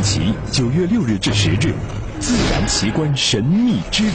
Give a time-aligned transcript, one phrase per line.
[0.00, 1.74] 传奇》九月六日至十日，
[2.20, 4.10] 自然奇观神秘之旅。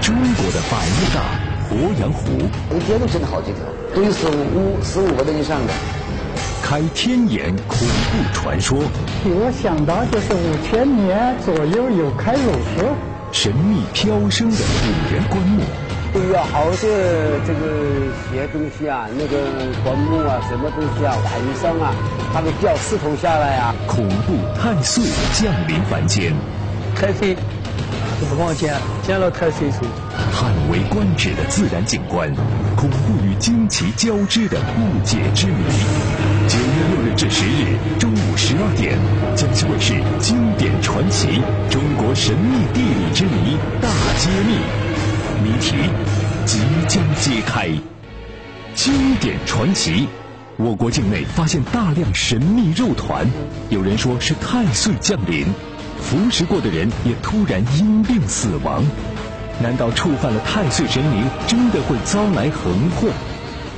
[0.00, 1.34] 中国的百慕大
[1.68, 2.30] 鄱阳湖，
[2.76, 5.72] 一天都真的好几条，都有十五十五个人以上的。
[6.62, 8.78] 开天眼恐怖传说，
[9.24, 12.96] 我想到就是五千年左右有开肉说，
[13.32, 15.64] 神秘飘升的古人棺木。
[16.12, 19.38] 对呀，好多这个些东西啊，那个
[19.84, 21.94] 棺木啊，什么东西啊，晚上啊，
[22.32, 23.72] 他们掉石头下来啊。
[23.86, 26.34] 恐怖太岁降临凡间，
[26.96, 27.36] 太岁
[28.28, 28.74] 不光见
[29.06, 29.78] 见了太岁数，
[30.32, 32.28] 叹为观止的自然景观，
[32.74, 35.62] 恐怖与惊奇交织的不解之谜。
[36.48, 38.98] 九月六日至十日中午十二点，
[39.36, 41.40] 江西卫视经典传奇
[41.72, 43.88] 《中国神秘地理之谜》大
[44.18, 44.89] 揭秘。
[45.42, 45.74] 谜题
[46.44, 47.70] 即将揭开，
[48.74, 50.06] 经典传奇。
[50.58, 53.26] 我国境内发现大量神秘肉团，
[53.70, 55.46] 有人说是太岁降临，
[55.98, 58.84] 服食过的人也突然因病死亡。
[59.62, 63.08] 难道触犯了太岁神明，真的会遭来横祸？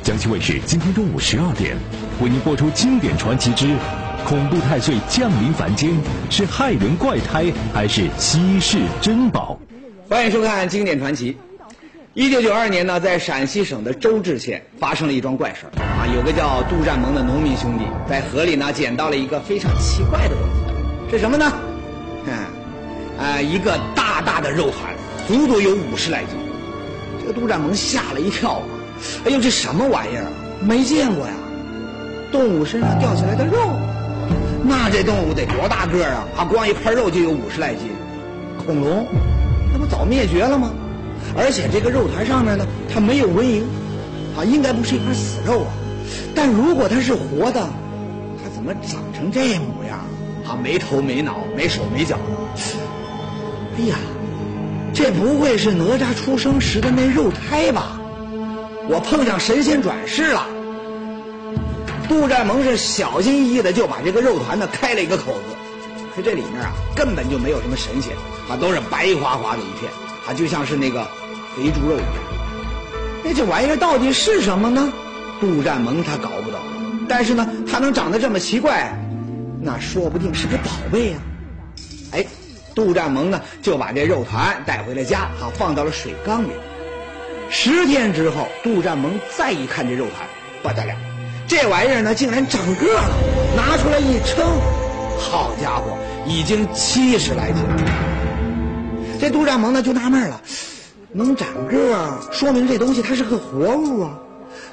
[0.02, 1.76] 江西卫视今天中午十二点
[2.20, 3.76] 为您播出经典传奇之
[4.24, 5.92] 恐怖太岁降临凡间，
[6.28, 9.60] 是害人怪胎还是稀世珍宝？
[10.08, 11.36] 欢迎收看经典传奇。
[12.14, 20.44] 一九九二年呢，在陕西省的周至县发生了一桩怪事儿啊，有个叫杜占蒙的农民兄弟在河里呢捡到了一个非常奇怪的东
[21.08, 21.50] 西，是什么呢？
[22.26, 22.34] 嗯，
[23.18, 24.92] 啊，一个大大的肉团，
[25.26, 26.36] 足足有五十来斤。
[27.18, 28.64] 这个杜占蒙吓了一跳啊，
[29.24, 30.30] 哎呦，这什么玩意儿啊？
[30.60, 31.32] 没见过呀！
[32.30, 33.56] 动物身上掉下来的肉，
[34.62, 36.28] 那这动物得多大个儿啊？
[36.36, 37.88] 啊，光一块肉就有五十来斤，
[38.66, 39.06] 恐龙，
[39.72, 40.70] 那不早灭绝了吗？
[41.36, 43.62] 而且这个肉团上面呢，它没有纹银，
[44.36, 45.72] 啊，应该不是一块死肉啊。
[46.34, 47.68] 但如果它是活的，
[48.42, 50.00] 它怎么长成这模样？
[50.46, 52.22] 啊，没头没脑，没手没脚的。
[53.78, 53.96] 哎呀，
[54.92, 57.98] 这不会是哪吒出生时的那肉胎吧？
[58.88, 60.44] 我碰上神仙转世了。
[62.08, 65.56] 杜占蒙是小心翼翼的就把这个肉团呢开了一个口子，
[66.14, 68.12] 可这里面啊根本就没有什么神仙，
[68.50, 69.90] 啊，都是白花花的一片，
[70.26, 71.06] 啊，就像是那个。
[71.54, 72.08] 肥猪肉一样，
[73.22, 74.90] 那这玩意儿到底是什么呢？
[75.38, 76.58] 杜占蒙他搞不懂，
[77.06, 78.90] 但是呢，它能长得这么奇怪，
[79.60, 81.18] 那说不定是个宝贝呀。
[82.12, 82.24] 哎，
[82.74, 86.48] 杜占蒙呢就把这肉团带回了家，哈，放到了水缸里。
[87.50, 90.26] 十天之后，杜占蒙再一看这肉团，
[90.62, 90.94] 不得了，
[91.46, 93.10] 这玩意儿呢竟然长个了，
[93.54, 94.42] 拿出来一称，
[95.18, 98.11] 好家伙，已经七十来斤了。
[99.22, 100.40] 这杜占蒙呢就纳闷了。
[101.12, 104.18] 能长个儿，说明这东西它是个活物啊。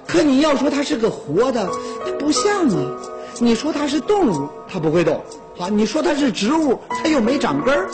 [0.08, 1.70] 可你要说它是个活的，
[2.04, 2.98] 它不像啊。
[3.38, 5.18] 你说它是动物，它不会动；
[5.56, 7.88] 好，你说它是植物，它又没长根儿。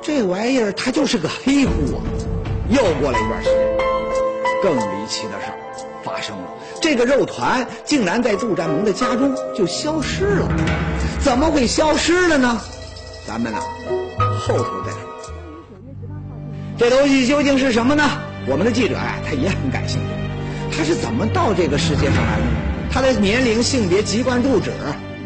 [0.00, 1.98] 这玩意儿它就是个黑乎啊。
[2.68, 3.78] 又过了一段时间，
[4.62, 5.58] 更离奇的事儿
[6.04, 6.44] 发生了，
[6.80, 10.48] 这个肉团竟然在杜占蒙的家中就消失了。
[11.18, 12.60] 怎么会消失了呢？
[13.26, 13.58] 咱们呢，
[14.46, 14.99] 后头再。
[16.80, 18.02] 这东西究竟是什么呢？
[18.46, 20.74] 我们的记者啊，他也很感兴趣。
[20.74, 22.42] 他是怎么到这个世界上来的？
[22.90, 24.70] 他的年龄、性别、籍贯、住址，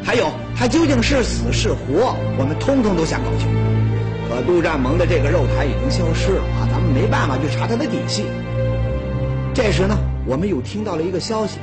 [0.02, 3.58] 还有他究竟是死是活，我们通通都想搞清楚。
[4.28, 8.24] 可杜占蒙的这个肉台已经消失了啊，咱们没办法去查他的底细。
[9.54, 11.60] 这时呢，我们又听到了一个消息：，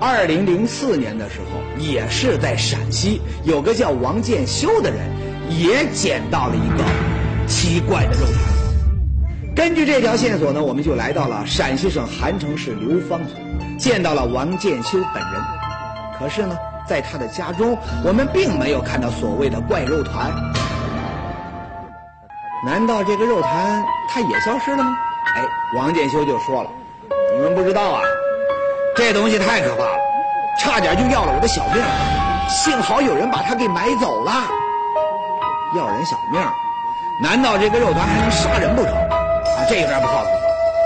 [0.00, 5.00] 二零零四年的时候，也是在陕西，有个叫王建修的人，
[5.50, 6.84] 也捡到了一个
[7.46, 8.53] 奇怪的肉团。
[9.54, 15.42] 根据这条线索呢，我们就来到了陕西省韩城市刘芳村，见到了王建修本人。
[16.18, 16.56] 可是呢，
[16.88, 20.32] 在他的家中，我们并没有看到所谓的怪肉团。
[22.66, 24.96] 难道这个肉团它也消失了吗？
[25.36, 25.42] 哎，
[25.76, 26.70] 王建修就说了
[27.36, 28.02] ：“你们不知道啊，
[28.96, 29.96] 这东西太可怕了，
[30.58, 31.80] 差点就要了我的小命。
[32.48, 34.32] 幸好有人把它给买走了。
[35.76, 36.40] 要人小命，
[37.22, 38.92] 难道这个肉团还能杀人不成？”
[39.68, 40.30] 这有点不靠谱。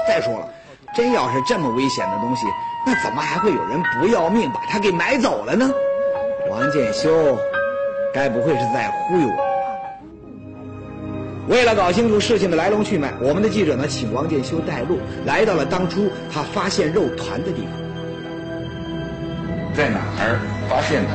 [0.07, 0.49] 再说了，
[0.95, 2.47] 真要是这么危险的东西，
[2.87, 5.71] 那怎么还会有人不要命把它给买走了呢？
[6.51, 7.39] 王建修，
[8.15, 9.43] 该不会是在忽悠我吧？
[11.49, 17.73] 为了搞清楚事情的来龙去脉，我们的记者呢，请王建修带路，来到了当初他发现肉团的地方。
[19.75, 21.11] 在哪儿发现的？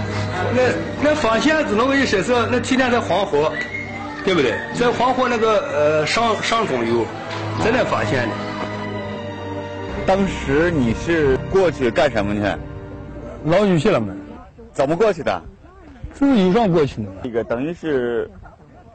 [0.56, 3.52] 那那发现只能够一说是那天在黄河，
[4.24, 4.54] 对不对？
[4.80, 7.06] 在黄河那个呃上上中游。
[7.62, 8.36] 在那发现的。
[10.06, 12.42] 当时你是过去干什么去？
[13.50, 14.14] 捞鱼去了嘛？
[14.72, 15.42] 怎么过去的？
[16.14, 17.16] 自由上过去的吗。
[17.24, 18.30] 这个等于是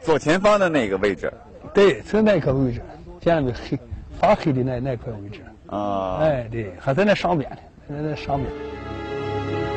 [0.02, 1.32] 左前方的那个位置。
[1.74, 2.80] 对，是那个位置，
[3.20, 3.78] 见没黑
[4.18, 5.40] 发黑的那那块位置。
[5.66, 6.18] 啊。
[6.20, 7.56] 哎，对，还在那上边呢，
[7.88, 8.50] 在那上边。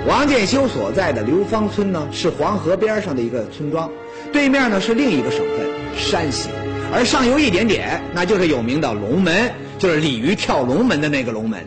[0.08, 3.90] 王建修所在的刘芳村呢，是黄河边上的一个村庄，
[4.34, 6.50] 对面呢是另一个省份山西，
[6.94, 11.66] 而上游一点点，那就是有名的龙门，就是鲤鱼跳龙门的那个龙门。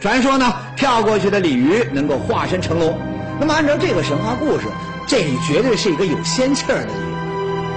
[0.00, 2.98] 传说呢，跳过去的鲤鱼能够化身成龙。
[3.40, 4.66] 那么按照这个神话故事，
[5.06, 7.04] 这里绝对是一个有仙气儿的地方。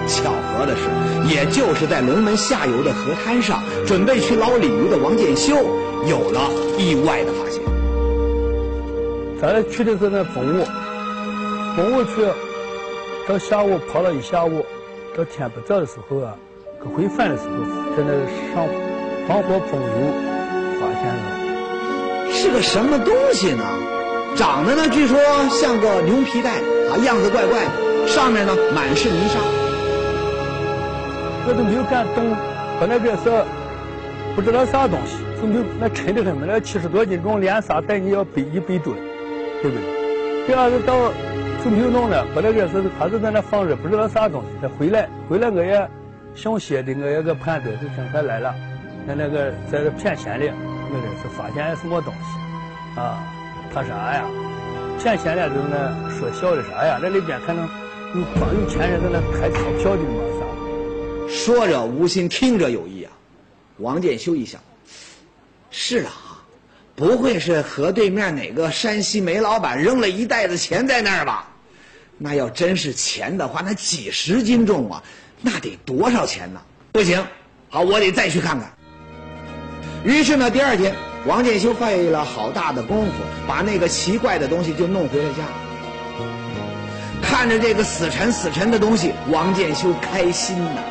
[0.08, 5.56] 巧合的是，也就是在龙门下游的河滩上，准备去捞鲤鱼的王建修
[6.08, 7.62] 有了意外的发现。
[9.40, 10.66] 咱去的是那中午，
[11.76, 12.26] 中午去，
[13.28, 14.66] 到下午跑了一下午，
[15.16, 16.36] 到天不早的时候啊，
[16.80, 17.56] 可回返的时候，
[17.96, 18.14] 在那
[18.54, 18.68] 上
[19.28, 19.88] 防火喷油
[20.80, 22.32] 发现了。
[22.32, 23.64] 是个什么东西呢？
[24.36, 25.18] 长得呢，据说
[25.50, 26.52] 像个牛皮袋
[26.92, 29.40] 啊，样子怪怪的，上面呢满是泥沙。
[31.48, 32.30] 我都没有敢动，
[32.80, 33.44] 把那个是
[34.36, 38.96] 不知道啥东西，就没有那沉得很嘛，那七十多斤重，连沙带泥要背一背吨，
[39.64, 40.46] 对不对？
[40.46, 40.94] 第二个到
[41.64, 44.48] 就没有弄了，把那个是还是在那放着，不知道啥东西。
[44.62, 45.90] 他回来，回来我也
[46.38, 48.54] 想歇的，我也个判断，就听他来了，
[49.08, 50.46] 那那个在这骗钱的。
[50.90, 53.22] 那个是发现什么东西啊？
[53.74, 54.24] 他啥呀？
[55.02, 57.00] 骗钱的就是那说笑的啥呀？
[57.02, 61.28] 那里边可能有帮有钱人在那开钞票的嘛啥？
[61.28, 63.12] 说着无心，听者有意啊。
[63.80, 64.62] 王建修一想，
[65.72, 66.12] 是啊，
[66.96, 71.48] 不会是河对面哪个山西煤老板扔了一袋子钱在那儿吧？
[72.20, 75.04] 那要真是钱的话，那几十斤重啊，
[75.42, 76.60] 那得多少钱呢？
[76.92, 77.24] 不行，
[77.70, 78.70] 好，我得再去看看。
[80.04, 80.96] 于是呢，第二天，
[81.26, 83.12] 王建修费了好大的功夫，
[83.48, 85.44] 把那个奇怪的东西就弄回了家。
[87.22, 90.82] 看着这个死沉死沉的东西，王建修开心呐，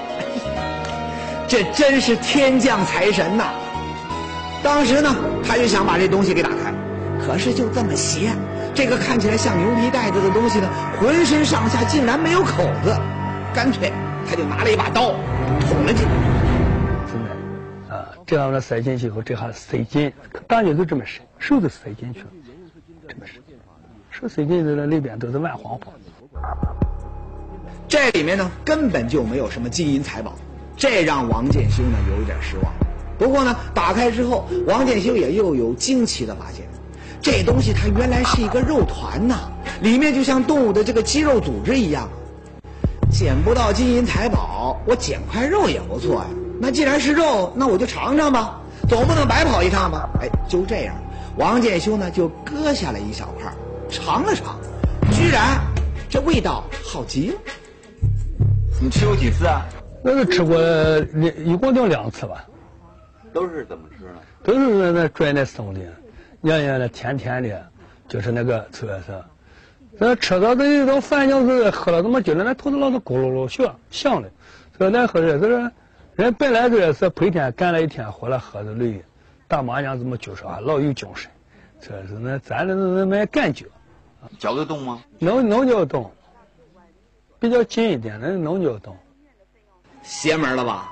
[1.48, 3.44] 这真是天降财神呐！
[4.62, 5.14] 当时呢，
[5.46, 6.75] 他就想把这东西给打开，
[7.25, 8.31] 可是就这么斜，
[8.75, 10.69] 这个看起来像牛皮袋子的东西呢，
[11.00, 12.94] 浑身上下竟然没有口子，
[13.54, 13.93] 干脆
[14.28, 15.14] 他就拿了一把刀
[15.61, 16.12] 捅了进去。
[17.11, 20.12] 真的，啊这样呢塞进去以后，这还塞进，
[20.46, 22.26] 大约就这么深，手都塞进去了，
[23.08, 23.40] 这么深，
[24.11, 25.93] 手塞进去了，里边都是万黄花。
[27.88, 30.34] 这里面呢，根本就没有什么金银财宝，
[30.76, 32.72] 这让王建修呢有一点失望。
[33.17, 36.67] 不过呢，打开之后，王建修也又有惊奇的发现，
[37.22, 39.50] 这东西它原来是一个肉团呐，
[39.81, 42.08] 里面就像动物的这个肌肉组织一样。
[43.18, 46.26] 捡不到金银财宝，我捡块肉也不错呀。
[46.60, 48.60] 那既然是肉，那我就尝尝吧，
[48.90, 50.06] 总不能白跑一趟吧？
[50.20, 50.94] 哎，就这样，
[51.38, 53.50] 王建修呢就割下来一小块，
[53.88, 54.58] 尝了尝，
[55.12, 55.58] 居然
[56.10, 57.38] 这味道好极了。
[58.82, 59.64] 你吃过几次啊？
[60.04, 60.60] 那是吃过，
[61.42, 62.44] 一共就两次吧。
[63.32, 64.20] 都是怎么吃呢？
[64.44, 65.80] 都是那那拽那松的，
[66.42, 67.66] 凉凉的，甜甜的，
[68.08, 69.00] 就是那个主要
[69.98, 70.04] 是。
[70.04, 74.31] 那吃到这一种饭就是喝了这么久了，那肚子老是咕噜噜响响的，
[74.76, 75.70] 说那喝的这是。
[76.16, 79.05] 人本来这也是白天干了一天活了，喝的累，
[79.46, 81.31] 打麻将这么久说还老有精神，
[81.79, 83.67] 这是那咱这是没感觉。
[84.38, 85.03] 嚼得动吗？
[85.19, 86.10] 能能嚼动，
[87.38, 88.96] 比较近一点，能能嚼动。
[90.03, 90.88] 邪门了吧？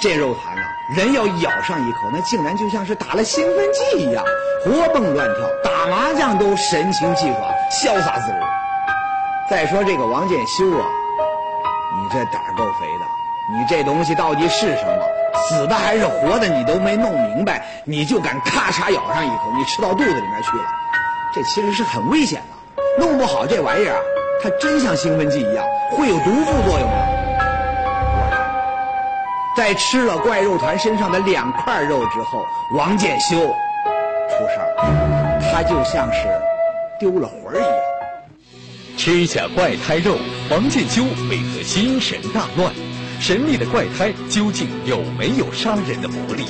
[0.00, 0.62] 这肉团呢，
[0.96, 4.24] 人要咬上一口，那竟然就像是打了兴奋剂一样，
[4.64, 8.38] 活蹦乱跳，打麻将都神清气爽，潇洒自如。
[9.48, 10.86] 再说这个王建修啊，
[11.96, 13.04] 你这胆儿够肥的。
[13.50, 15.02] 你这东西到底是什么？
[15.48, 16.46] 死的还是活的？
[16.46, 20.64] 你都没弄明白，你就敢咔嚓咬上一口，你吃到肚子里面去了，
[21.34, 22.82] 这其实是很危险的。
[22.98, 24.00] 弄不好这玩意儿啊，
[24.42, 27.22] 它真像兴奋剂一样，会有毒副作用的。
[29.56, 32.44] 在吃了怪肉团身上的两块肉之后，
[32.76, 36.28] 王建修出事儿，他就像是
[37.02, 38.96] 丢了魂儿一样。
[38.96, 40.16] 吃下怪胎肉，
[40.48, 42.72] 王建修为何心神大乱？
[43.18, 46.44] 神秘的怪胎究竟有没有杀人的魔力？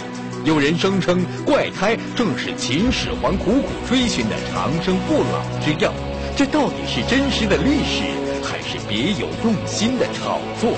[0.44, 5.90] 有人声称怪胎正是秦始皇苦苦追寻的长生不老之药，
[6.36, 8.02] 这到底是真实的历史，
[8.44, 10.76] 还是别有用心的炒作？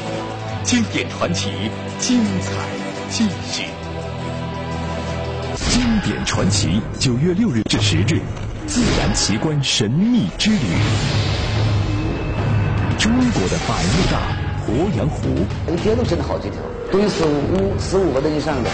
[0.62, 1.50] 经典传奇，
[1.98, 2.52] 精彩
[3.10, 3.64] 继续。
[5.70, 8.20] 经典传奇，九月六日至十日，
[8.66, 10.58] 自然奇观神秘之旅，
[12.98, 14.18] 中国的百慕大。
[14.66, 15.28] 鄱阳湖，
[15.70, 16.58] 一天都真的好几条，
[16.90, 18.70] 都有十五、十五个人以上的。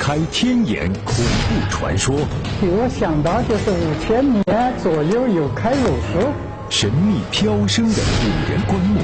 [0.00, 2.16] 开天眼恐怖传说，
[2.60, 4.42] 给我想到就是五千年
[4.82, 6.32] 左右有开肉说。
[6.70, 9.00] 神秘飘升的古人棺木。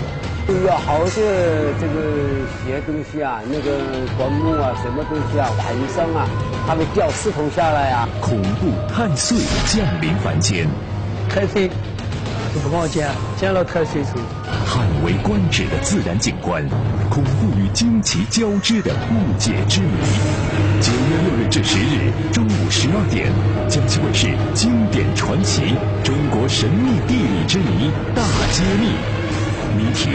[0.49, 3.79] 有好多这个些东西啊，那个
[4.19, 6.29] 棺木啊，什么东西啊，晚上啊，
[6.67, 8.09] 他们掉石头下来啊。
[8.21, 10.67] 恐怖太岁降临凡间，
[11.29, 14.11] 太岁就不光见，见了太岁就
[14.67, 16.67] 叹为观止的自然景观，
[17.09, 19.89] 恐怖与惊奇交织的不解之谜。
[20.81, 23.31] 九月六日至十日中午十二点，
[23.69, 25.63] 江西卫视《经典传奇》
[26.03, 28.95] 中国神秘地理之谜大揭秘，
[29.77, 30.11] 谜题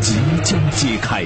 [0.00, 1.24] 即将揭开。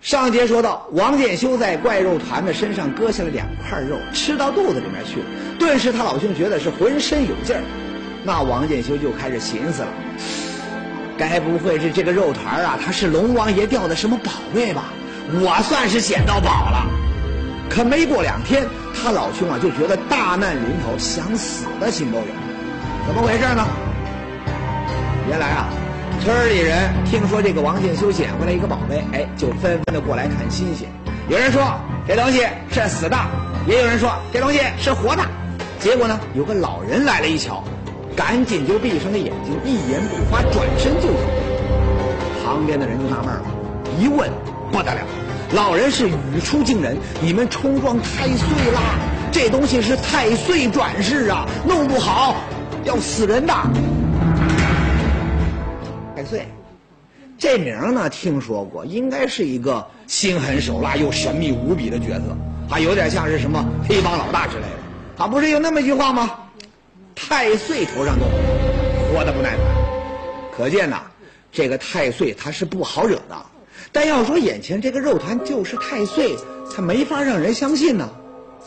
[0.00, 5.26] 上节说到，王建修在怪肉团的身上割下了两块肉，吃到肚子里面去了。
[5.58, 7.62] 顿时，他老兄觉得是浑身有劲儿。
[8.24, 9.88] 那王建修就开始寻思了：
[11.16, 12.78] 该不会是这个肉团啊？
[12.84, 14.84] 他是龙王爷掉的什么宝贝吧？
[15.34, 16.84] 我算是捡到宝了。
[17.70, 22.24] 可没过两天，他老兄啊就觉得大难临头，想死的心都有。
[23.06, 23.66] 怎么回事呢？
[25.28, 25.68] 原来啊。
[26.24, 30.88] 村里人听说这个王建修捡回来一个宝贝，哎，就纷纷的过来看新鲜。
[31.28, 31.74] 有人说
[32.06, 33.16] 这东西是死的，
[33.66, 35.22] 也有人说这东西是活的。
[35.80, 37.64] 结果呢，有个老人来了一瞧，
[38.14, 41.18] 赶紧就闭上了眼睛，一言不发，转身就走。
[42.44, 43.42] 旁边的人就纳闷了，
[43.98, 44.30] 一问
[44.70, 45.00] 不得了，
[45.54, 48.80] 老人是语出惊人：“你们冲撞太岁啦！
[49.32, 52.36] 这东西是太岁转世啊，弄不好
[52.84, 53.54] 要死人的。”
[56.14, 56.46] 太岁，
[57.38, 62.36] 这名呢听说过，应该是一个心狠手辣又神秘无比的角色，
[62.68, 64.68] 还有点像是什么黑帮老大之类的。
[65.16, 66.30] 他不是有那么一句话吗？
[67.14, 68.28] 太岁头上动，
[69.12, 69.60] 活的不耐烦。
[70.56, 71.02] 可见呐，
[71.50, 73.36] 这个太岁他是不好惹的。
[73.90, 76.36] 但要说眼前这个肉团就是太岁，
[76.74, 78.08] 他没法让人相信呢。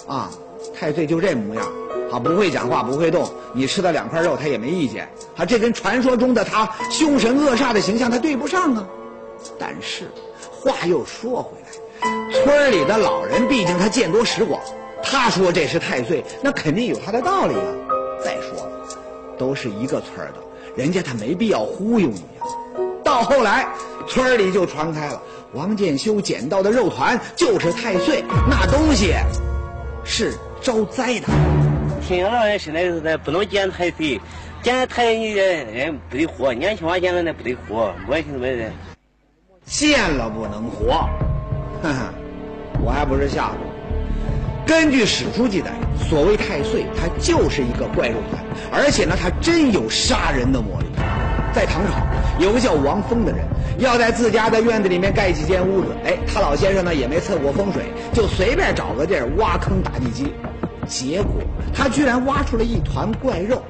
[0.07, 0.29] 啊，
[0.77, 1.65] 太岁就这模样。
[2.11, 3.29] 他不会讲话，不会动。
[3.53, 5.09] 你吃了两块肉，他也没意见。
[5.35, 8.85] 他这跟传说中的他凶神恶煞的形象，他对不上啊。
[9.59, 10.09] 但是
[10.51, 14.59] 话又说回来，村里的老人毕竟他见多识广，
[15.03, 17.73] 他说这是太岁，那肯定有他的道理啊。
[18.23, 18.71] 再说了，
[19.37, 20.35] 都是一个村的，
[20.75, 22.45] 人家他没必要忽悠你呀。
[23.03, 23.67] 到后来，
[24.07, 25.21] 村里就传开了，
[25.53, 29.13] 王建修捡到的肉团就是太岁，那东西
[30.03, 31.27] 是招灾的。
[32.07, 34.21] 听老人现在是不能见太岁，
[34.61, 38.71] 捡太岁人不得活，年轻娃见了那不得活，我听说的。
[39.65, 41.09] 见了不能活，
[41.81, 42.13] 哼哼，
[42.83, 44.67] 我还不是吓唬。
[44.67, 45.71] 根据史书记载，
[46.07, 50.85] 所谓太岁，它就是一个怪肉团，而且呢，它真有杀人的魔力。
[51.55, 52.05] 在唐朝，
[52.39, 53.43] 有个叫王峰的人，
[53.79, 57.81] 要在自家的院子里面盖几间屋子，哎，他老先生呢也没测过风水，
[58.13, 60.31] 就随便找个地儿挖坑打地基。
[60.87, 61.41] 结果
[61.73, 63.61] 他居然挖出了一团怪肉，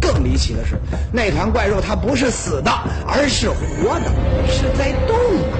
[0.00, 0.76] 更离奇的是，
[1.12, 2.70] 那团怪肉它不是死的，
[3.06, 4.10] 而是活的，
[4.48, 5.58] 是在动的。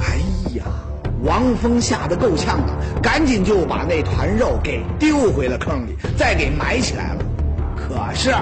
[0.00, 0.16] 哎
[0.56, 0.64] 呀，
[1.22, 2.70] 王峰吓得够呛啊，
[3.02, 7.24] 赶紧就把那团肉给丢回了坑里，再给埋起来了。
[7.76, 8.34] 可是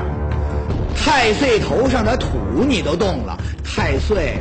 [0.95, 2.29] 太岁头上的土
[2.67, 4.39] 你都动了，太岁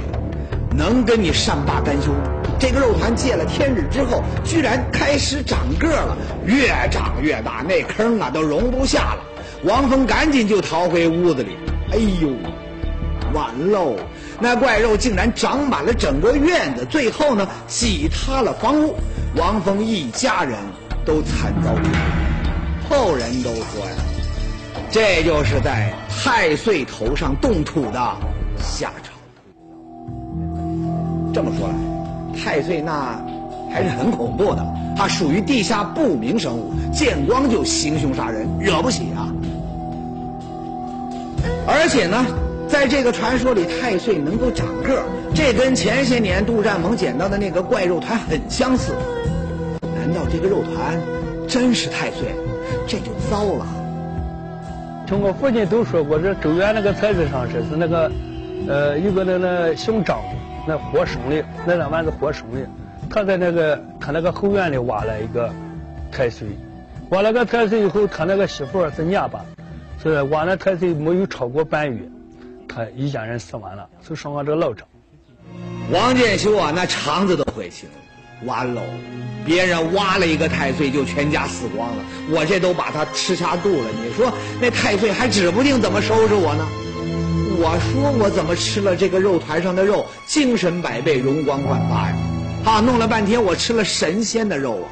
[0.76, 2.37] 能跟你善罢甘休吗？
[2.60, 9.22] 这个肉团借了天日之后，居然开始长个了，越长越大，那坑啊都容不下了。
[9.64, 11.58] 王峰赶紧就逃回屋子里。
[11.92, 12.30] 哎呦，
[13.34, 13.96] 完喽！
[14.40, 18.96] 那怪肉竟然长满了整个院子，最后呢挤塌了房屋，
[19.36, 20.58] 王峰一家人
[21.06, 21.72] 都惨遭。
[22.90, 23.96] 后人都说呀，
[24.92, 28.16] 这就是在太岁头上动土的
[28.60, 29.14] 下场。
[31.34, 31.97] 这么说来。
[32.44, 33.20] 太岁那
[33.72, 34.66] 还是很恐怖的，
[34.96, 39.28] 它属于地下不明生物，见光就行凶杀人，惹不起啊！
[41.68, 42.26] 而且呢，
[42.70, 45.04] 在这个传说里，太岁能够长个，
[45.36, 48.94] 这跟前些年杜占蒙捡到的那个怪肉团很相似。
[49.82, 50.98] 难道这个肉团
[51.48, 52.34] 真是太岁？
[52.88, 53.66] 这就糟了。
[55.06, 58.12] 听我父亲都说过，这周原那个菜字上是是那个，
[58.68, 60.20] 呃，有个那那姓张。
[60.68, 62.68] 那活生的，那两万是活生的，
[63.10, 65.50] 他在那个他那个后院里挖了一个
[66.12, 66.46] 太岁，
[67.10, 69.46] 挖了个太岁以后，他那个媳妇是娘吧，
[70.04, 72.02] 是挖那太岁没有超过半月，
[72.68, 74.86] 他一家人死完了，就剩下这个老张。
[75.90, 78.82] 王建修啊，那肠子都悔青了，完喽！
[79.46, 86.68] 别人挖了一个太岁就全家死光了，我这都把他吃下肚了，你说那太岁还指不定怎么收拾我呢？
[87.60, 92.16] 我说我怎么吃了这个肉团上的肉，精神百倍，容光焕发呀！
[92.64, 94.88] 啊，弄了半天我吃了神仙的肉啊！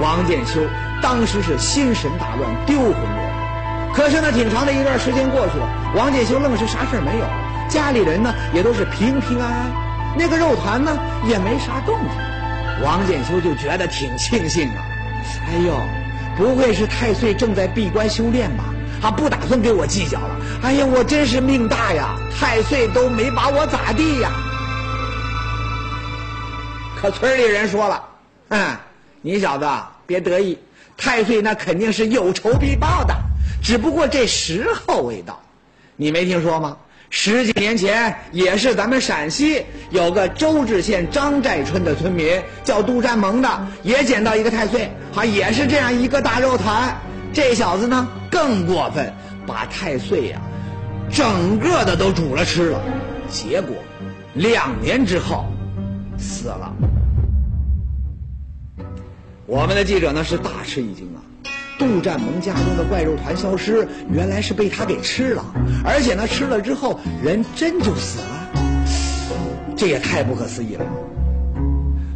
[0.00, 0.60] 王建修
[1.02, 3.94] 当时是心神大乱，丢魂落魄。
[3.94, 7.26] 可是呢，挺长的一段时间过去了，王建修愣是啥事儿没有，
[7.68, 9.70] 家里人呢也都是平平安安，
[10.16, 10.98] 那个肉团呢
[11.28, 12.82] 也没啥动静。
[12.82, 14.80] 王建修就觉得挺庆幸啊，
[15.48, 15.78] 哎呦，
[16.38, 18.64] 不会是太岁正在闭关修炼吧？
[19.06, 20.36] 他，不打算跟我计较了。
[20.64, 24.32] 哎呀，我真是命大呀，太岁都没把我咋地呀。
[27.00, 28.04] 可村里人说了，
[28.48, 28.76] 嗯，
[29.22, 29.68] 你小子
[30.06, 30.58] 别得意，
[30.96, 33.14] 太岁那肯定是有仇必报的，
[33.62, 35.40] 只不过这时候未到。
[35.94, 36.76] 你没听说吗？
[37.08, 46.92] 十几年前，也是咱们陕西有个周至县张寨村的村民叫杜占蒙的，也捡到一个太岁，还也是这样一个大肉团。
[47.32, 49.10] 这小子呢更过分，
[49.46, 50.38] 把太岁呀，
[51.10, 52.78] 整个的都煮了吃了，
[53.30, 53.74] 结果
[54.34, 55.46] 两年之后
[56.18, 56.70] 死了。
[59.46, 61.18] 我们的记者呢是大吃一惊啊！
[61.78, 65.42] 杜占蒙家中的怪肉团消失，原来是被他给吃了，
[65.82, 68.52] 而且呢吃了之后人真就死了，
[69.74, 70.84] 这也太不可思议了。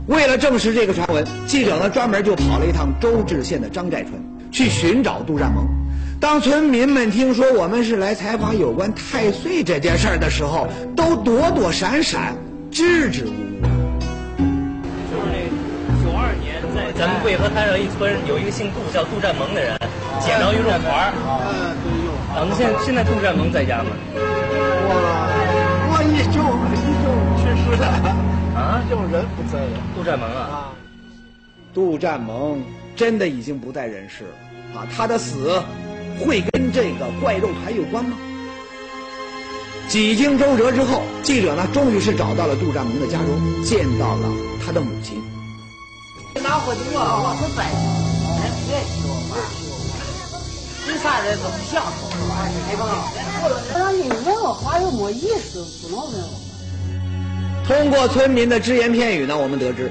[0.07, 4.23] 为了证实这个传闻，记者呢专门就跑了一趟周至县的张寨村，
[4.53, 5.80] 去寻找杜占蒙。
[6.21, 12.37] 当村民们听说我们是来采访有关太岁这件事儿的时候，都躲躲闪闪，
[12.71, 13.33] 支支吾吾。
[15.09, 15.33] 就是那
[16.05, 19.79] 九二年在咱们渭河滩上一村有一个姓杜叫杜占蒙的人，
[20.21, 21.09] 捡着一肉团儿。
[21.25, 21.41] 啊，
[21.83, 22.13] 对，有。
[22.37, 23.89] 啊，那现在现在杜占蒙在家吗？
[24.13, 24.93] 我
[25.89, 26.37] 我已经
[26.77, 27.03] 已经
[27.41, 27.87] 去世了。
[28.61, 29.73] 啊， 有人不在了。
[29.97, 30.69] 杜占蒙啊。
[31.73, 32.63] 杜占蒙
[32.95, 34.87] 真的已经不在人世了啊！
[34.95, 35.63] 他的死
[36.25, 38.17] 会跟这个怪肉团有关吗？
[39.89, 44.29] 几经周折之后，记者呢终于是找到了杜占明的家中，见到了
[44.65, 45.21] 他的母亲。
[46.43, 47.77] 拿火的我，我是白的，
[48.39, 49.37] 人别说话，
[50.89, 52.81] 有啥人都不想说话，对吧？
[53.77, 56.39] 让你问我话又没意思，不能问我。
[57.67, 59.91] 通过村民的只言片语呢，我们得知，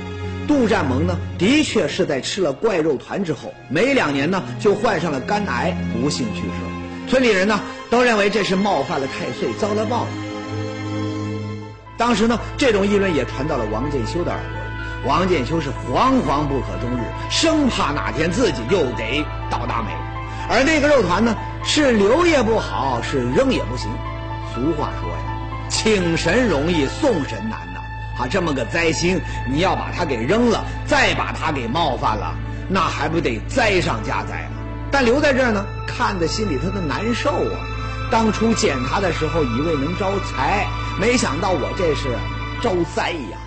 [0.50, 7.08] 杜占蒙呢，的确是在吃了怪肉团之后，没两年呢，就患上了肝癌，不幸去世。
[7.08, 7.60] 村里人呢，
[7.92, 11.62] 都认为这是冒犯了太岁，遭了报应。
[12.00, 15.08] 当时呢，这种议论也传到了王建修的耳朵里。
[15.08, 19.92] 王建修是惶惶不可终日，生怕哪天自己又得倒大霉。
[20.50, 23.88] 而那个肉团呢，是留也不好，是扔也不行。
[24.52, 27.79] 俗话说呀，请神容易送神难呐。
[28.20, 32.36] 啊，这么个灾星，你要把它给扔了，再把它给冒犯了，
[32.68, 34.52] 那还不得灾上加灾啊？
[34.92, 37.60] 但留在这儿呢，看在心里头的难受啊。
[38.12, 40.68] 当初捡它的时候，以为能招财，
[41.00, 42.10] 没想到我这是
[42.62, 43.38] 招灾呀。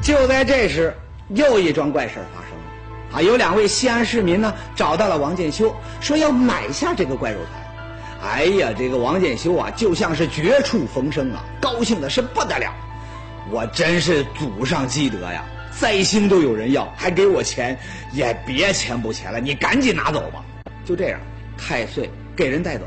[0.00, 0.96] 就在这时，
[1.28, 3.18] 又一桩怪事发生了。
[3.18, 8.30] 啊，有两位西安市民呢找到了王建修，说要买下这个怪肉团。
[8.32, 12.72] 哎呀，这个王建修啊，就像是绝处逢生啊，高兴的是不得了。
[13.50, 17.78] 我真是祖上积德呀，灾星都有人要，还给我钱，
[18.12, 20.44] 也别钱不钱了，你赶紧拿走吧。
[20.84, 21.20] 就这样，
[21.56, 22.84] 太岁给人带走，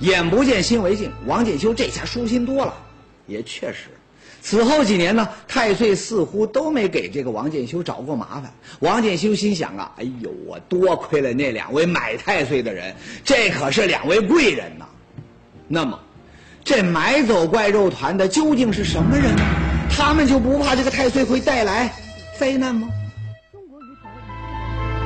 [0.00, 1.12] 眼不见心为净。
[1.26, 2.74] 王建修这下舒心多了，
[3.26, 3.88] 也确实。
[4.40, 8.52] 此后几年呢，太岁似乎都没给这个王建修找过麻烦。
[8.80, 14.86] 王建修心想啊，哎呦，我多亏了那两位买太岁的人，这可是两位贵人呐。
[15.66, 15.98] 那么，
[16.62, 19.42] 这买走怪肉团的究竟是什么人呢？
[19.96, 21.90] 他们就不怕这个太岁会带来
[22.36, 22.88] 灾难吗？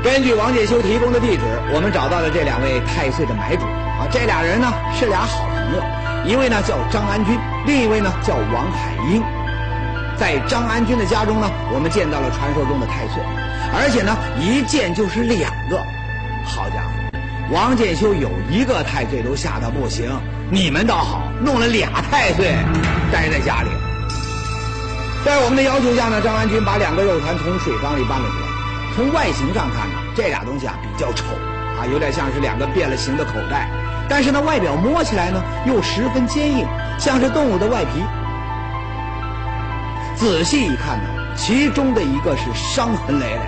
[0.03, 1.43] 根据王建修提供的地址，
[1.75, 4.09] 我们找到了这两位太岁的买主啊。
[4.11, 5.83] 这俩人呢是俩好朋友。
[6.25, 9.23] 一位呢叫张安军，另一位呢叫王海英。
[10.17, 13.23] 在张安军的家中呢，我们见到了传说中的太岁，
[13.77, 15.77] 而且呢一见就是两个。
[16.47, 16.91] 好家伙，
[17.53, 20.09] 王建修有一个太岁都吓得不行，
[20.51, 22.55] 你们倒好，弄了俩太岁
[23.13, 23.69] 待在家里。
[25.25, 28.47] 在我们的要求下呢，张安军把两个肉团从水缸里搬了出来。
[28.95, 31.25] 从外形上看呢，这俩东西啊比较丑
[31.79, 33.69] 啊，有点像是两个变了形的口袋。
[34.09, 36.67] 但是呢，外表摸起来呢又十分坚硬，
[36.99, 38.03] 像是动物的外皮。
[40.17, 43.41] 仔细一看呢，其中的一个是伤痕累累，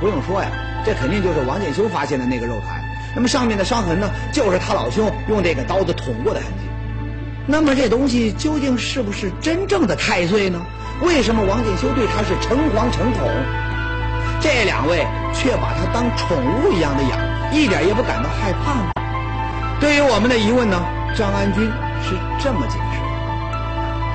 [0.00, 0.48] 不用说呀，
[0.84, 2.82] 这肯定就是王建修发现的那个肉团。
[3.14, 6.71] 那么上面的伤痕呢，就是他老兄用这个刀子捅过的痕迹。
[7.46, 10.60] 那么这东西究竟是不是真正的太岁呢？
[11.02, 13.28] 为什么王建修对他是诚惶诚恐？
[14.40, 17.18] 这两位却把他当宠物一样的养，
[17.52, 18.92] 一点也不感到害怕呢？
[19.80, 20.80] 对于我们的疑问呢，
[21.16, 21.64] 张安军
[22.02, 23.00] 是这么解释：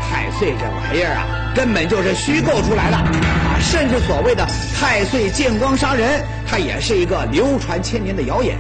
[0.10, 2.96] 太岁这玩意儿啊，根本就是虚构出来的。
[2.96, 4.48] 啊，甚至所谓的
[4.80, 8.58] 太岁见光杀人，它也是一个流传千年的谣言。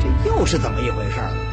[0.00, 1.45] 这又是怎么一回事呢？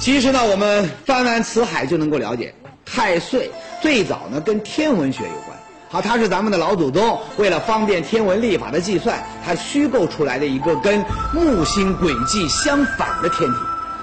[0.00, 2.54] 其实呢，我们翻完《辞海》就能够了解，
[2.86, 3.50] 太岁
[3.82, 5.54] 最早呢跟天文学有关。
[5.90, 13.56] 好，它是咱们的老祖宗为了方便天文历法的计算，他虚构出来的一个跟木星轨迹相反的天体。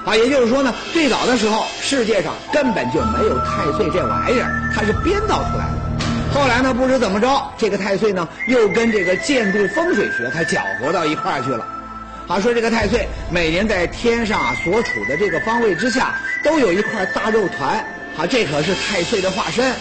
[0.06, 6.40] 啊，也就是说呢，最早的时候世界上根本就没有太岁这玩意儿，它是编造出来的。
[6.40, 11.66] 后来呢，不知怎么着，这个太岁呢又跟这个建筑风水学它搅和到一块儿去了。
[12.28, 16.14] 好，说这个太岁每年在天上所处的这个方位之下
[16.44, 17.78] 都有一块大肉团，
[18.18, 19.74] 啊，这可是太岁的化身。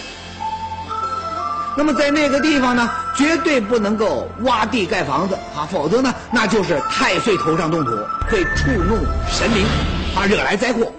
[1.77, 7.91] 那么在那个地方呢，绝对不能够挖地盖房子啊，否则呢，那就是太岁头上动土，
[8.31, 8.97] 会触怒
[9.29, 9.67] 神灵，
[10.15, 10.93] 啊，惹来灾祸。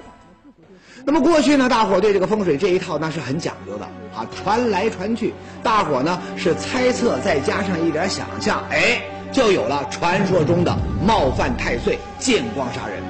[1.05, 5.33] 那么过去呢，大伙对这个风水这一套那是很讲究的啊，传来传去，
[5.63, 9.01] 大伙呢是猜测，再加上一点想象，哎，
[9.37, 13.03] 就有了传说中的冒犯太岁、见光杀人。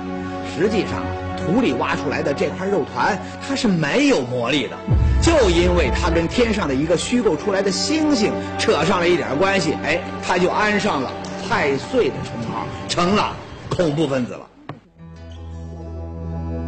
[0.54, 1.02] 实际上，
[1.38, 4.76] 土里挖出来的这块肉团，它是没有魔力的。
[5.22, 11.10] 就因为它跟天上的一个虚构出来的星星扯上了一点关系，哎，它就安上了
[11.48, 13.34] 太岁的称号，成了
[13.70, 14.42] 恐怖分子了。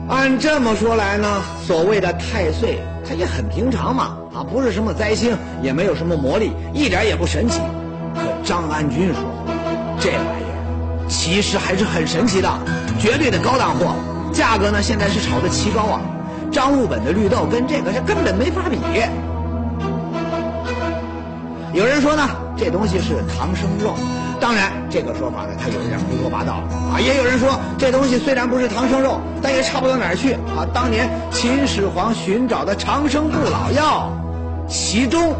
[0.08, 7.60] 按这么说来呢，所谓的太岁，它也很平常嘛，啊，不是什么灾星，也没有什么魔力，一点也不神奇。
[8.15, 9.24] 可张安军说，
[10.00, 12.50] 这玩意儿其实还是很神奇的，
[13.00, 13.95] 绝对的高档货，
[14.34, 16.02] 价格呢现在是炒的奇高啊。
[16.52, 18.80] 张悟本的绿豆跟这个是根本没法比。
[21.72, 23.93] 有人说呢，这东西是唐僧肉，
[24.41, 27.00] 当然这个说法呢，他有一点胡说八道啊。
[27.00, 30.65] 也有人说，这东西虽然不是唐僧肉，但也差不到哪儿去啊。
[30.74, 34.12] 当年秦始皇寻找的长生不老药，
[34.67, 35.36] 其中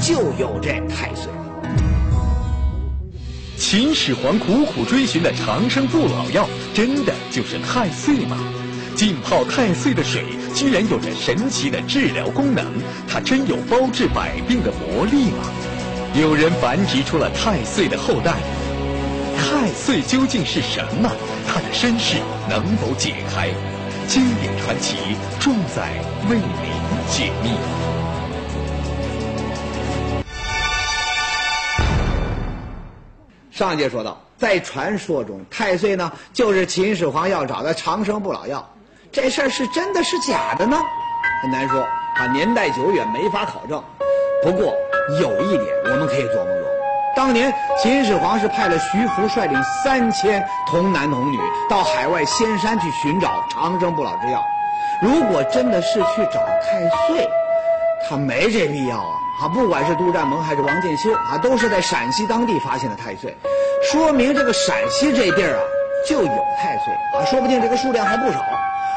[0.00, 1.32] 就有这太岁。
[3.58, 8.36] 秦始皇苦苦追寻的长生不老药，真的就是太岁吗？
[8.94, 12.66] 浸泡太岁的水，居然有着神奇的治疗功能，
[13.08, 15.44] 它真有包治百病的魔力吗？
[16.14, 18.34] 有人繁殖出了太岁的后代，
[19.38, 21.10] 太岁究竟是什么？
[21.48, 22.16] 它的身世
[22.48, 23.48] 能否解开？
[24.06, 24.96] 经典传奇
[25.40, 25.92] 重在
[26.28, 26.44] 为您
[27.10, 27.50] 解密。
[33.56, 38.62] 上一节说到，在传说中，太岁呢就是秦始皇要找的长生不老药。
[39.10, 40.76] 这事儿是真的是假的呢？
[41.40, 43.82] 很难说啊，年代久远，没法考证。
[44.42, 44.74] 不过
[45.22, 46.68] 有一点我们可以琢磨琢磨：
[47.16, 47.50] 当年
[47.82, 51.38] 秦始皇是派了徐福率领三千童男童女
[51.70, 54.44] 到海外仙山去寻找长生不老之药。
[55.00, 57.26] 如果真的是去找太岁，
[58.08, 59.16] 他没这必要啊！
[59.42, 63.36] 啊，不管是杜占蒙还是王建修啊，都是在陕西当地发现的太岁，
[63.90, 65.62] 说明这个陕西这地儿啊
[66.08, 66.28] 就有
[66.58, 68.40] 太岁啊，说不定这个数量还不少。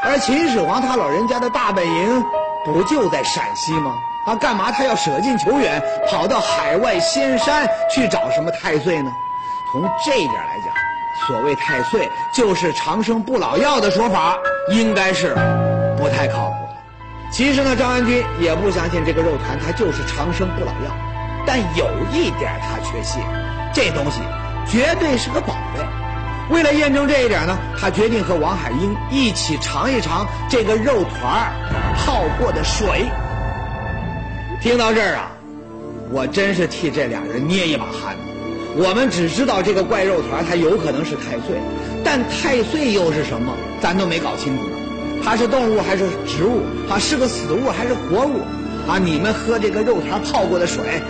[0.02, 2.24] 而秦始皇他老人家的大本营
[2.64, 3.94] 不就在陕西吗？
[4.26, 9.10] 啊，干嘛他要舍近求远，跑到海外仙山去找什么太岁呢？
[9.72, 10.74] 从这点来讲，
[11.26, 14.36] 所谓太岁就是长生不老药的说法，
[14.70, 15.34] 应该是
[15.96, 16.49] 不太靠。
[17.30, 20.94] 其实呢，张安军也不相信这个肉团它就是长生不老药，
[21.46, 23.22] 但有一点他确信，
[23.72, 24.20] 这东西
[24.68, 25.80] 绝对是个宝贝。
[26.52, 31.54] 为了验证这一点呢，他决定和王海英一起尝一尝这个肉团
[31.96, 33.04] 泡过的水。
[34.60, 35.30] 听到这儿啊，
[36.10, 38.16] 我真是替这俩人捏一把汗。
[38.76, 41.60] 我们只知道这个怪肉团它有可能是太岁，
[42.04, 44.64] 但太岁又是什么，咱都没搞清楚。
[45.22, 46.62] 它是动物还是植物？
[46.88, 48.40] 它是个死物还是活物？
[48.88, 51.00] 啊，你们喝这个肉汤泡过的水，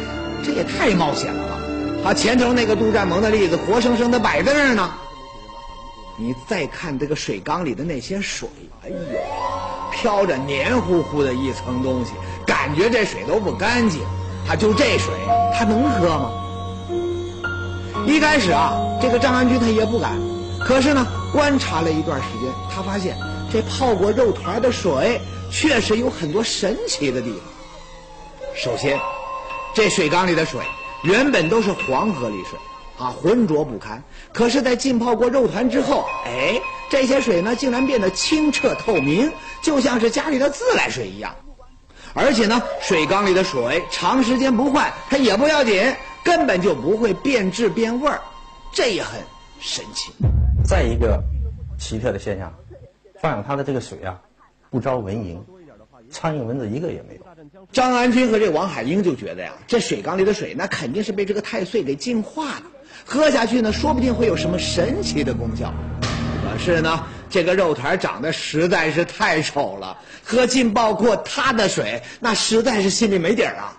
[0.44, 2.10] 这也太冒险了吧？
[2.10, 4.90] 啊，前头那个杜占蒙的例子，活生生的摆在那儿呢。
[6.16, 8.48] 你再看这个水缸里的那些水，
[8.84, 8.96] 哎呦，
[9.90, 12.12] 飘着黏糊糊的一层东西，
[12.44, 14.00] 感觉这水都不干净。
[14.48, 15.14] 啊就这水，
[15.54, 16.30] 他能喝吗？
[18.06, 20.18] 一开始啊，这个张安军他也不敢。
[20.58, 23.16] 可是呢，观察了一段时间，他发现
[23.50, 27.40] 这泡过肉团的水确实有很多神奇的地方。
[28.54, 28.98] 首先，
[29.74, 30.60] 这水缸里的水
[31.02, 32.58] 原本都是黄河里水。
[32.96, 34.02] 啊，浑浊不堪。
[34.30, 36.60] 可是，在浸泡过肉团之后，哎，
[36.90, 39.32] 这些水呢，竟然变得清澈透明，
[39.62, 41.34] 就像是家里的自来水一样。
[42.12, 48.20] 而且呢，水缸里的水长时间不换，它也不要紧，根本就不会变质变味儿，
[48.70, 49.18] 这也很
[49.60, 50.12] 神奇。
[50.62, 51.18] 再一个
[51.78, 52.52] 奇特的现象，
[53.20, 54.18] 放养它的这个水啊，
[54.70, 55.38] 不招蚊蝇，
[56.08, 57.20] 苍蝇蚊子一个也没有。
[57.70, 62.62] 张安军和这王海英就觉得呀，这水缸里的水那肯定是被这个太岁给净化了，
[63.04, 65.72] 喝下去呢，说不定会有什么神奇的功效。
[66.42, 73.76] 可是呢，这个肉团长得实在是太丑了，喝浸泡过他的水，那实在是心里没底儿啊。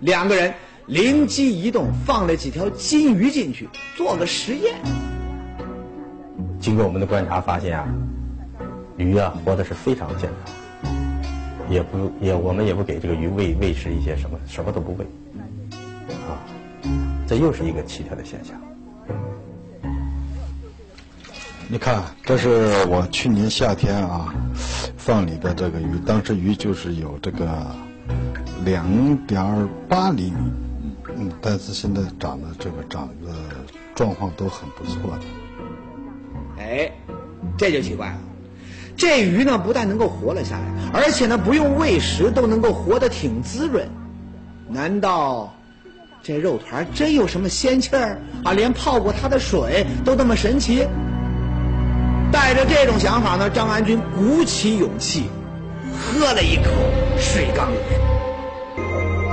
[0.00, 0.52] 两个人
[0.86, 4.74] 灵机一动，放了几条金鱼进去，做个实验。
[6.60, 7.88] 经过我们的观察发现啊，
[8.96, 10.54] 鱼啊活的是非常健康。
[11.70, 15.06] 也不也，我们也不给这个鱼喂喂食一些什么，什么都不喂，
[16.28, 16.36] 啊，
[17.26, 18.60] 这又是一个奇特的现象。
[21.68, 24.34] 你看，这是我去年夏天啊
[24.98, 27.66] 放里的这个鱼，当时鱼就是有这个
[28.66, 30.36] 两点八厘米，
[31.16, 33.32] 嗯，但是现在长得这个长得
[33.94, 35.22] 状况都很不错的。
[36.58, 36.92] 哎，
[37.56, 38.18] 这就奇怪了。
[38.96, 43.88] 这鱼呢，不但能够活了下来，而且呢，不用喂食都能够活得挺滋润。
[44.68, 45.52] 难道
[46.22, 48.52] 这肉团真有什么仙气儿啊？
[48.52, 50.86] 连泡过它的水都那么神奇？
[52.30, 55.24] 带着这种想法呢，张安军鼓起勇气，
[55.94, 56.70] 喝了一口
[57.18, 57.76] 水缸里。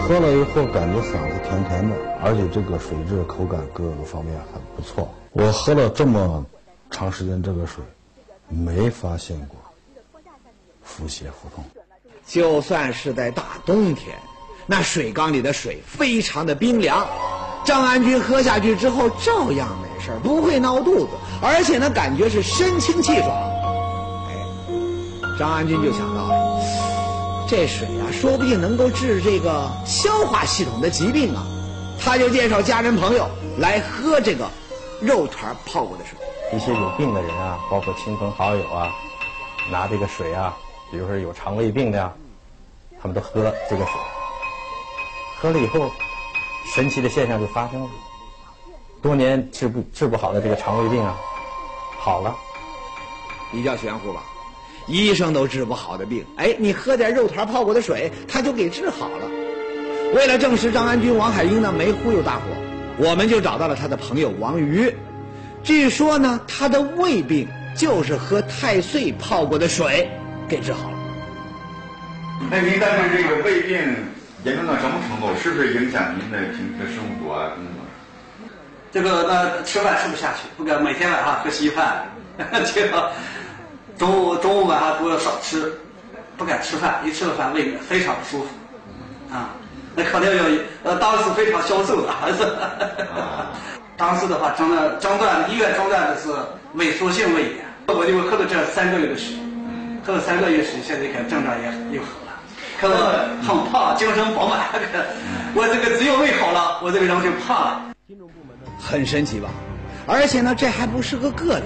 [0.02, 5.08] 喝了以后，感觉嗓子甜甜的，而且这个水质、口感各个方面很不错。
[5.32, 6.43] 我喝了这么
[6.89, 7.84] 长时间这个水。
[8.50, 9.58] 没发现过
[10.84, 11.64] 腹泻腹痛，
[12.26, 14.18] 就算是在大冬天，
[14.66, 17.08] 那水缸里的水非常的冰凉，
[17.64, 23.30] 张安军喝下去之后照样没事不会闹肚子，而且呢感觉是神清气爽。
[24.30, 26.60] 哎，张安军就想到了，
[27.48, 31.46] 这水啊说不定能够治这个消化系统的疾病啊，
[32.00, 34.50] 他就介绍家人朋友来喝这个
[35.00, 36.18] 肉团泡过的水。
[36.52, 38.92] 一些有病的人啊，包括亲朋好友啊，
[39.72, 40.58] 拿这个水啊，
[40.92, 42.12] 比如说有肠胃病的呀，
[43.00, 43.94] 他们都喝这个水。
[45.40, 45.90] 喝了以后，
[46.74, 47.90] 神奇的现象就发生了，
[49.02, 51.16] 多年治不治不好的这个肠胃病啊，
[52.00, 52.36] 好了。
[53.52, 54.24] 比较玄乎吧？
[54.88, 59.28] 医生都治不好的病，哎，你喝点肉团泡过的水，他就给治好了。
[60.16, 62.42] 为了证实张安军、王海英呢没忽悠大伙，
[62.98, 64.92] 我们就找到了他的朋友王瑜。
[65.63, 70.10] 据说呢，他的胃病就是喝太岁泡过的水
[70.48, 70.98] 给治好了。
[72.50, 73.78] 那您当时这个胃病
[74.43, 75.28] 严重到什么程度？
[75.39, 78.50] 是不是影响您的平时生活啊、工作？
[78.91, 82.06] 这个那吃饭吃不下去，不敢每天晚上喝稀饭，
[82.74, 83.12] 这个
[83.98, 85.72] 中午中午晚上都要少吃，
[86.38, 88.50] 不敢吃饭，一吃了饭胃非常不舒服，
[89.32, 89.50] 啊，
[89.93, 90.43] 那肯定要
[90.84, 92.10] 呃当时非常消瘦的。
[94.00, 96.30] 当时的话，诊断诊断医院诊断的是
[96.78, 99.36] 萎缩性胃炎，我就喝了这三个月的水，
[100.06, 102.40] 喝了三个月水，现在看症状也又好了，
[102.80, 102.96] 看我
[103.46, 104.70] 很胖，精神饱满。
[105.54, 107.82] 我这个只有胃好了，我这个人就胖了。
[108.80, 109.50] 很神奇吧？
[110.08, 111.66] 而且呢，这还不是个个例，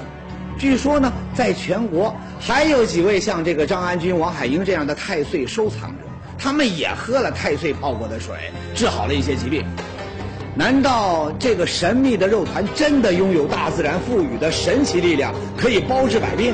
[0.57, 6.05] 据说呢，在全国还有几位像这个张安军、王海英这样的太岁收藏者，
[6.39, 8.33] 他们也喝了太岁泡过的水，
[8.73, 9.63] 治好了一些疾病。
[10.55, 16.53] 难道这个神秘的肉团真的拥有大自然赋予的神奇力量，可以包治百病？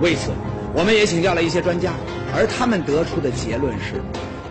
[0.00, 0.30] 为此，
[0.72, 1.94] 我们也请教了一些专家，
[2.32, 4.00] 而他们得出的结论是：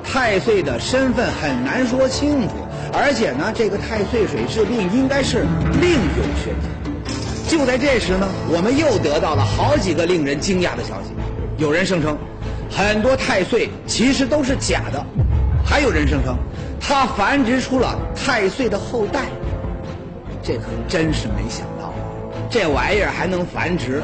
[0.04, 2.50] 太岁的身份很难说清楚，
[2.92, 5.46] 而且呢，这个太岁水治病应该是
[5.80, 6.68] 另有玄机。
[7.48, 11.14] 就在这时呢，我们又得到了好几个令人惊讶的消息：
[11.58, 12.18] 有人声称，
[12.70, 15.00] 很多太岁其实都是假的；
[15.74, 16.38] 还有人声称。
[16.80, 19.22] 它繁殖出了太岁的后代，
[20.44, 21.92] 这可真是没想到，
[22.48, 24.04] 这玩意儿还能繁殖，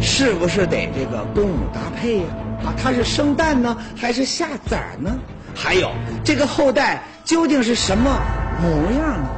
[0.00, 2.24] 是不是得这个公母搭配呀？
[2.64, 5.16] 啊，它是生蛋呢，还是下崽呢？
[5.54, 5.92] 还有
[6.24, 8.20] 这个后代究竟是什么
[8.60, 9.28] 模样呢？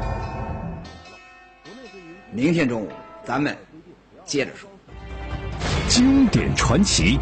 [2.32, 2.88] 明天中午
[3.26, 3.54] 咱们
[4.24, 4.70] 接着说。
[5.86, 7.18] 经典传奇，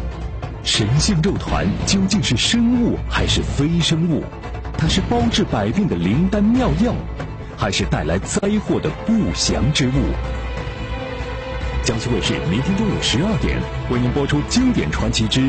[0.67, 4.21] 神仙肉团究竟是生物还是非生物？
[4.77, 6.93] 它是包治百病的灵丹妙药，
[7.55, 9.91] 还是带来灾祸的不祥之物？
[11.85, 13.57] 江苏卫视明天中午十二点
[13.89, 15.39] 为您播出经典传奇之《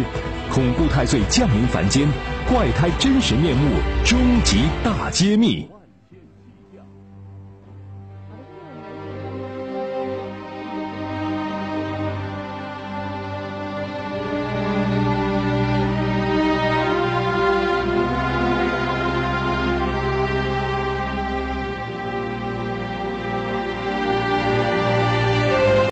[0.52, 2.06] 恐怖太岁降临凡间》，
[2.48, 5.68] 怪胎真实面目终极大揭秘。